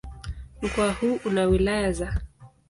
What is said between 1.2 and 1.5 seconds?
una